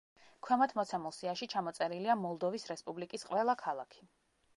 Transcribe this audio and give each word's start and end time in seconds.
ქვემოთ 0.45 0.71
მოცემულ 0.77 1.13
სიაში 1.17 1.47
ჩამოწერილია 1.53 2.15
მოლდოვის 2.21 2.65
რესპუბლიკის 2.71 3.27
ყველა 3.29 3.57
ქალაქი. 3.61 4.03